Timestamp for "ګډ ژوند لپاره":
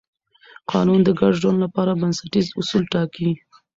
1.19-1.97